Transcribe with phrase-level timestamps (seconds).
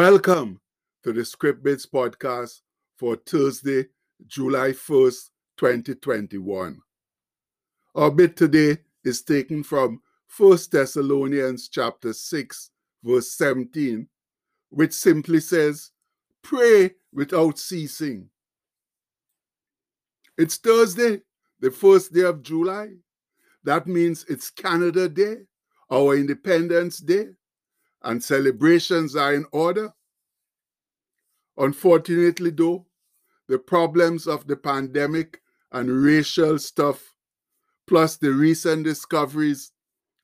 [0.00, 0.60] Welcome
[1.02, 2.60] to the Script Bits podcast
[2.96, 3.86] for Thursday,
[4.28, 6.78] July 1st, 2021.
[7.96, 10.00] Our bit today is taken from
[10.36, 12.70] 1 Thessalonians chapter 6,
[13.02, 14.06] verse 17,
[14.68, 15.90] which simply says,
[16.42, 18.30] Pray without ceasing.
[20.36, 21.22] It's Thursday,
[21.58, 22.90] the first day of July.
[23.64, 25.38] That means it's Canada Day,
[25.90, 27.30] our Independence Day,
[28.02, 29.92] and celebrations are in order.
[31.56, 32.86] Unfortunately, though,
[33.48, 35.40] the problems of the pandemic
[35.72, 37.14] and racial stuff,
[37.86, 39.72] plus the recent discoveries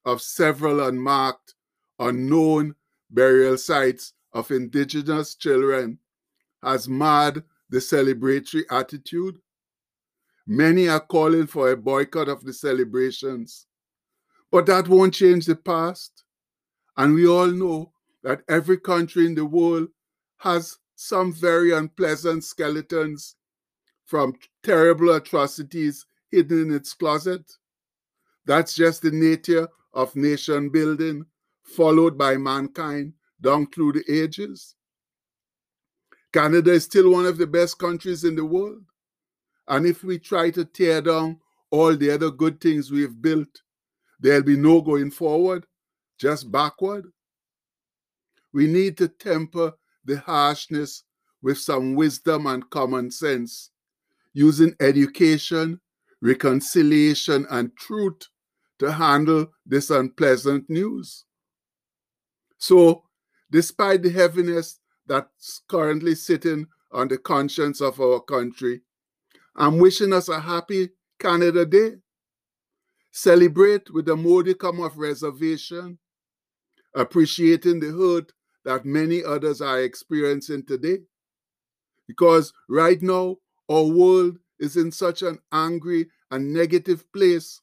[0.05, 1.55] of several unmarked,
[1.99, 2.75] unknown
[3.11, 5.99] burial sites of indigenous children,
[6.63, 9.39] has marred the celebratory attitude.
[10.47, 13.67] Many are calling for a boycott of the celebrations,
[14.51, 16.24] but that won't change the past.
[16.97, 17.93] And we all know
[18.23, 19.89] that every country in the world
[20.39, 23.37] has some very unpleasant skeletons
[24.07, 27.51] from terrible atrocities hidden in its closet.
[28.47, 31.27] That's just the nature of nation building,
[31.63, 34.75] followed by mankind down through the ages.
[36.33, 38.85] Canada is still one of the best countries in the world.
[39.69, 43.63] And if we try to tear down all the other good things we've built,
[44.21, 45.67] there'll be no going forward
[46.25, 47.05] just backward.
[48.55, 49.75] We need to temper
[50.07, 51.03] the harshness
[51.43, 53.71] with some wisdom and common sense,
[54.33, 55.83] using education,
[56.23, 58.23] reconciliation, and truth
[58.79, 61.27] to handle this unpleasant news.
[62.57, 63.03] So,
[63.51, 68.81] despite the heaviness that's currently sitting on the conscience of our country,
[69.55, 70.89] I'm wishing us a happy
[71.19, 71.97] Canada Day.
[73.13, 75.99] Celebrate with a modicum of reservation
[76.95, 78.33] appreciating the hurt
[78.65, 80.99] that many others are experiencing today.
[82.07, 83.37] Because right now,
[83.71, 87.61] our world is in such an angry and negative place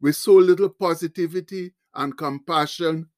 [0.00, 3.08] with so little positivity and compassion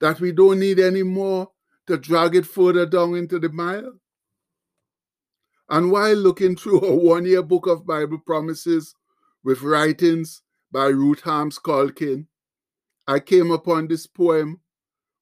[0.00, 1.50] that we don't need any more
[1.86, 3.92] to drag it further down into the mire.
[5.68, 8.94] And while looking through a one year book of Bible promises
[9.42, 10.42] with writings
[10.72, 12.26] by Ruth Harms Calkins,
[13.06, 14.60] I came upon this poem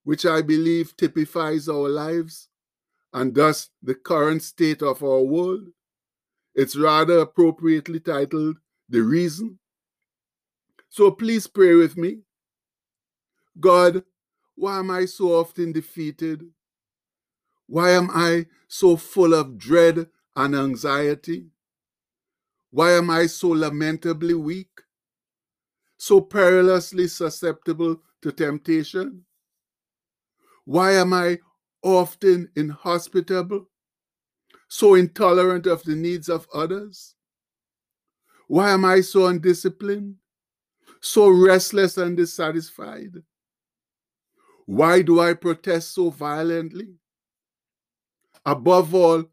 [0.05, 2.49] which I believe typifies our lives
[3.13, 5.69] and thus the current state of our world.
[6.55, 8.57] It's rather appropriately titled
[8.89, 9.59] The Reason.
[10.89, 12.21] So please pray with me.
[13.59, 14.03] God,
[14.55, 16.45] why am I so often defeated?
[17.67, 21.47] Why am I so full of dread and anxiety?
[22.71, 24.81] Why am I so lamentably weak?
[25.97, 29.25] So perilously susceptible to temptation?
[30.65, 31.39] Why am I
[31.83, 33.69] often inhospitable,
[34.69, 37.15] so intolerant of the needs of others?
[38.47, 40.17] Why am I so undisciplined,
[41.01, 43.23] so restless and dissatisfied?
[44.67, 46.95] Why do I protest so violently?
[48.47, 49.25] Above all,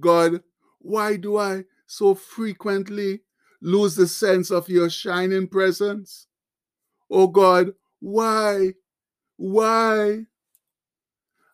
[0.00, 0.42] God,
[0.78, 3.20] why do I so frequently
[3.60, 6.26] lose the sense of your shining presence?
[7.10, 8.74] Oh God, why?
[9.36, 10.26] Why?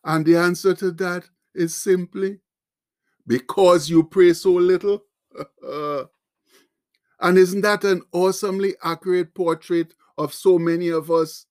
[0.03, 2.39] And the answer to that is simply
[3.27, 5.03] because you pray so little.
[7.19, 11.45] and isn't that an awesomely accurate portrait of so many of us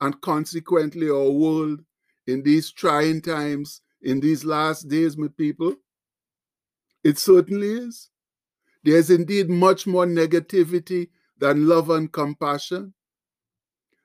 [0.00, 1.80] and consequently our world
[2.26, 5.74] in these trying times, in these last days, my people?
[7.02, 8.10] It certainly is.
[8.82, 12.94] There's indeed much more negativity than love and compassion.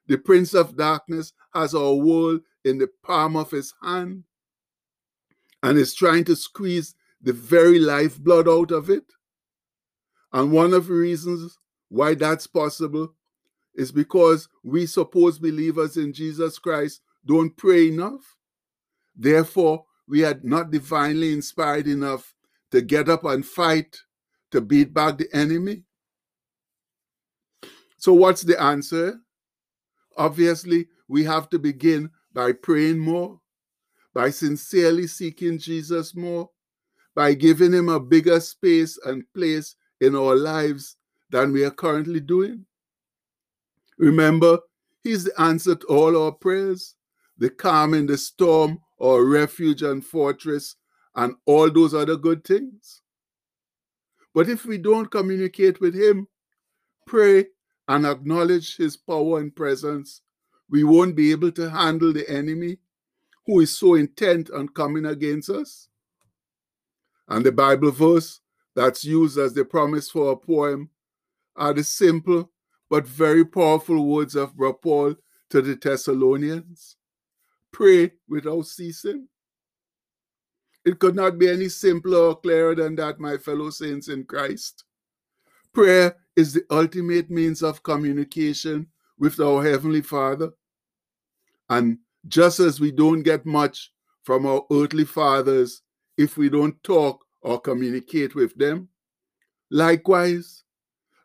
[0.08, 4.24] The Prince of Darkness has our world in the palm of his hand
[5.64, 9.04] and is trying to squeeze the very lifeblood out of it.
[10.32, 11.58] And one of the reasons
[11.90, 13.14] why that's possible
[13.76, 18.38] is because we supposed believers in Jesus Christ don't pray enough.
[19.16, 22.34] Therefore, we are not divinely inspired enough
[22.72, 23.98] to get up and fight
[24.52, 25.84] to beat back the enemy.
[27.98, 29.20] So, what's the answer?
[30.18, 33.40] Obviously, we have to begin by praying more,
[34.14, 36.50] by sincerely seeking Jesus more,
[37.16, 40.98] by giving him a bigger space and place in our lives
[41.30, 42.66] than we are currently doing.
[43.98, 44.60] Remember,
[45.04, 46.96] he's the answer to all our prayers,
[47.38, 50.76] the calm in the storm, our refuge and fortress,
[51.16, 53.02] and all those other good things.
[54.34, 56.28] But if we don't communicate with him,
[57.08, 57.48] pray
[57.88, 60.22] and acknowledge his power and presence,
[60.70, 62.78] we won't be able to handle the enemy
[63.46, 65.88] who is so intent on coming against us?
[67.28, 68.42] And the Bible verse
[68.76, 70.90] that's used as the promise for a poem
[71.56, 72.52] are the simple
[72.90, 75.16] but very powerful words of Paul
[75.50, 76.96] to the Thessalonians
[77.72, 79.28] pray without ceasing.
[80.86, 84.86] It could not be any simpler or clearer than that, my fellow saints in Christ.
[85.74, 88.88] Prayer is the ultimate means of communication
[89.18, 90.52] with our Heavenly Father.
[91.70, 93.92] And just as we don't get much
[94.24, 95.82] from our earthly fathers
[96.18, 98.90] if we don't talk or communicate with them,
[99.72, 100.64] likewise,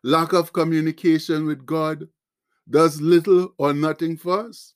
[0.03, 2.07] lack of communication with God
[2.69, 4.73] does little or nothing for us.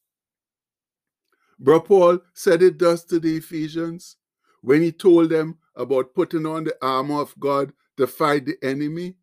[1.59, 4.17] Bro Paul said it does to the Ephesians
[4.61, 9.15] when he told them about putting on the armor of God to fight the enemy.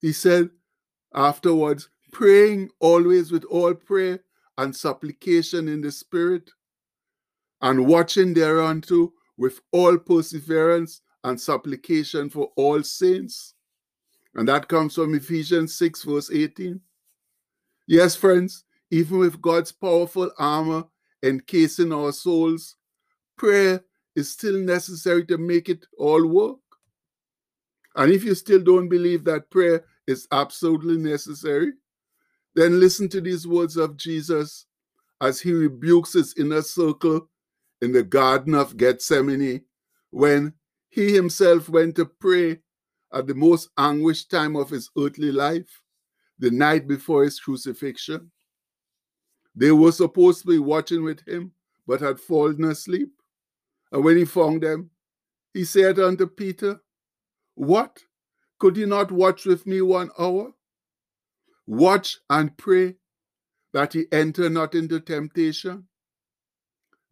[0.00, 0.50] He said
[1.14, 4.20] afterwards, praying always with all prayer
[4.58, 6.50] and supplication in the Spirit,
[7.62, 13.54] and watching thereunto with all perseverance and supplication for all saints.
[14.34, 16.80] And that comes from Ephesians 6, verse 18.
[17.86, 20.84] Yes, friends, even with God's powerful armor
[21.22, 22.76] encasing our souls,
[23.36, 23.82] prayer
[24.14, 26.58] is still necessary to make it all work.
[27.96, 31.72] And if you still don't believe that prayer is absolutely necessary,
[32.54, 34.66] then listen to these words of Jesus
[35.20, 37.28] as he rebukes his inner circle
[37.80, 39.62] in the Garden of Gethsemane
[40.10, 40.54] when
[40.88, 42.58] he himself went to pray
[43.12, 45.80] at the most anguished time of his earthly life,
[46.38, 48.30] the night before his crucifixion.
[49.54, 51.52] They were supposed to be watching with him,
[51.86, 53.10] but had fallen asleep.
[53.92, 54.90] And when he found them,
[55.52, 56.80] he said unto Peter,
[57.54, 57.98] What?
[58.58, 60.52] Could you not watch with me one hour?
[61.70, 62.96] Watch and pray
[63.72, 65.84] that he enter not into temptation.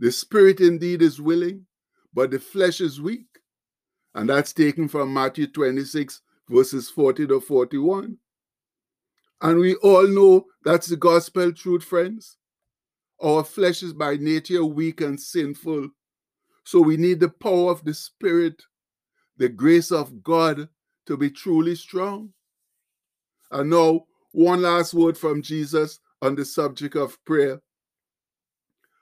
[0.00, 1.66] The spirit indeed is willing,
[2.12, 3.28] but the flesh is weak.
[4.16, 8.16] And that's taken from Matthew 26, verses 40 to 41.
[9.43, 12.37] And we all know that's the gospel truth, friends.
[13.22, 15.90] Our flesh is by nature weak and sinful.
[16.64, 18.61] So we need the power of the Spirit,
[19.37, 20.69] the grace of God
[21.06, 22.31] to be truly strong.
[23.52, 27.60] And now, one last word from Jesus on the subject of prayer.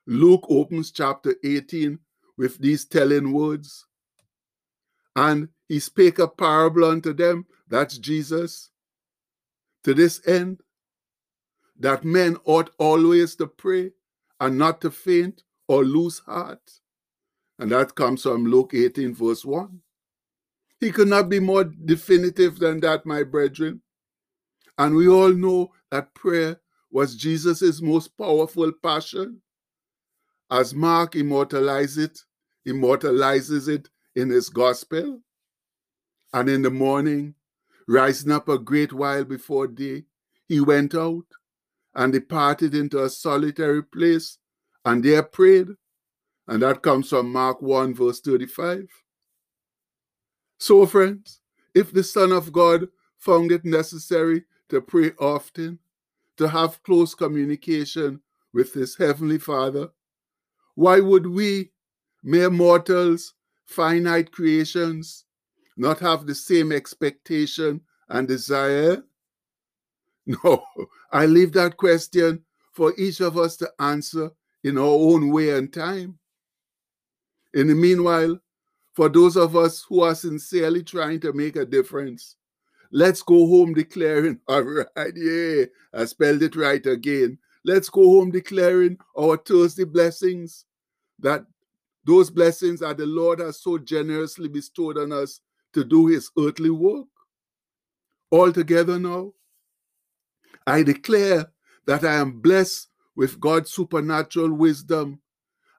[0.07, 1.99] Luke opens chapter 18
[2.39, 3.87] with these telling words.
[5.17, 8.71] And he spake a parable unto them, that's Jesus,
[9.83, 10.61] to this end,
[11.79, 13.93] that men ought always to pray
[14.39, 16.61] and not to faint or lose heart.
[17.59, 19.81] And that comes from Luke 18, verse 1.
[20.79, 23.81] He could not be more definitive than that, my brethren.
[24.79, 29.41] And we all know that prayer was Jesus' most powerful passion.
[30.51, 32.21] As Mark immortalizes it,
[32.67, 35.21] immortalizes it in his gospel.
[36.33, 37.35] And in the morning,
[37.89, 40.05] rising up a great while before day,
[40.47, 41.27] he went out
[41.95, 44.39] and departed into a solitary place
[44.85, 45.69] and there prayed.
[46.47, 48.87] And that comes from Mark 1, verse 35.
[50.59, 51.41] So, friends,
[51.75, 52.87] if the Son of God
[53.19, 55.79] found it necessary to pray often,
[56.37, 58.21] to have close communication
[58.53, 59.91] with his Heavenly Father,
[60.75, 61.71] why would we,
[62.23, 65.25] mere mortals, finite creations,
[65.77, 69.03] not have the same expectation and desire?
[70.43, 70.61] No,
[71.13, 74.33] I leave that question for each of us to answer
[74.65, 76.19] in our own way and time.
[77.55, 78.37] In the meanwhile,
[78.93, 82.35] for those of us who are sincerely trying to make a difference,
[82.93, 85.65] let's go home declaring, all right, yeah,
[85.95, 87.39] I spelled it right again.
[87.65, 90.65] Let's go home declaring our Thursday blessings
[91.19, 91.45] that
[92.05, 95.41] those blessings that the Lord has so generously bestowed on us
[95.73, 97.07] to do his earthly work.
[98.31, 99.33] All together now,
[100.67, 101.47] I declare
[101.87, 105.21] that I am blessed with God's supernatural wisdom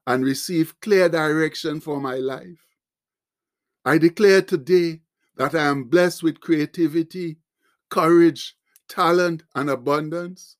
[0.06, 2.64] and receive clear direction for my life.
[3.84, 5.00] I declare today
[5.38, 7.38] that I am blessed with creativity,
[7.90, 8.56] courage,
[8.88, 10.56] talent, and abundance.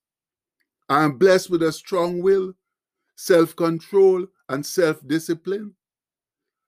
[0.88, 2.54] I am blessed with a strong will,
[3.16, 5.75] self control, and self discipline.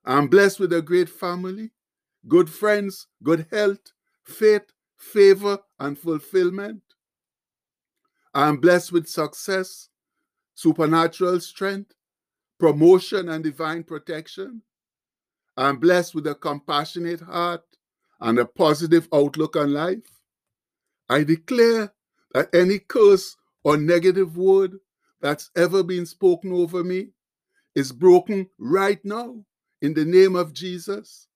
[0.05, 1.71] I'm blessed with a great family,
[2.27, 3.93] good friends, good health,
[4.25, 6.83] faith, favor, and fulfillment.
[8.35, 9.89] I'm blessed with success,
[10.55, 11.93] supernatural strength,
[12.59, 14.63] promotion, and divine protection.
[15.57, 17.63] I'm blessed with a compassionate heart
[18.21, 20.21] and a positive outlook on life.
[21.09, 21.93] I declare
[22.35, 24.79] that any curse or negative word
[25.21, 27.09] that's ever been spoken over me
[27.75, 29.45] is broken right now
[29.83, 31.29] in the name of Jesus.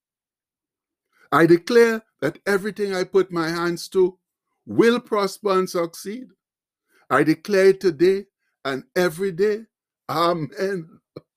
[1.33, 4.19] I declare that everything I put my hands to
[4.67, 6.29] will prosper and succeed.
[7.11, 8.27] I declare it today
[8.65, 9.65] and every day.
[10.09, 10.89] Amen.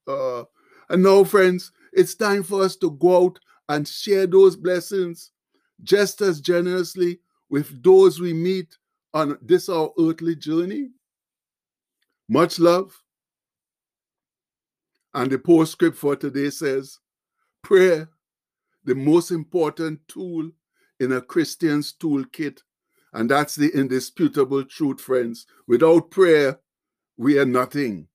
[0.07, 0.43] Uh,
[0.89, 3.39] and now, friends, it's time for us to go out
[3.69, 5.31] and share those blessings
[5.83, 7.19] just as generously
[7.49, 8.77] with those we meet
[9.13, 10.89] on this our earthly journey.
[12.29, 12.93] Much love.
[15.13, 16.99] And the postscript for today says
[17.63, 18.09] prayer,
[18.83, 20.51] the most important tool
[20.99, 22.59] in a Christian's toolkit.
[23.13, 25.47] And that's the indisputable truth, friends.
[25.67, 26.59] Without prayer,
[27.17, 28.07] we are nothing.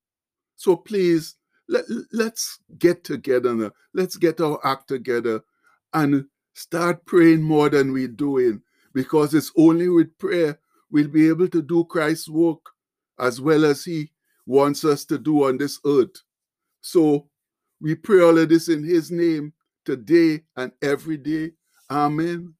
[0.56, 1.36] So please,
[1.68, 3.72] let, let's get together.
[3.94, 5.42] Let's get our act together
[5.94, 8.62] and Start praying more than we're doing
[8.94, 10.58] because it's only with prayer
[10.90, 12.60] we'll be able to do Christ's work
[13.18, 14.10] as well as He
[14.46, 16.22] wants us to do on this earth.
[16.80, 17.28] So
[17.80, 19.52] we pray all of this in His name
[19.84, 21.52] today and every day.
[21.90, 22.54] Amen.